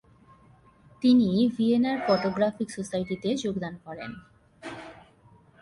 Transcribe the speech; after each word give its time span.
তিনি 1.01 1.29
ভিয়েনার 1.55 1.97
ফটোগ্রাফিক 2.07 2.67
সোসাইটিতে 2.77 3.29
যোগদান 3.43 3.73
করেন। 3.85 4.11